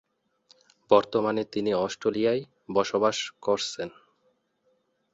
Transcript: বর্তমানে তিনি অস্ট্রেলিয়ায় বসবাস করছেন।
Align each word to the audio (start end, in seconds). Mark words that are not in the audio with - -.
বর্তমানে 0.91 1.43
তিনি 1.53 1.71
অস্ট্রেলিয়ায় 1.85 2.41
বসবাস 2.69 3.17
করছেন। 3.41 3.89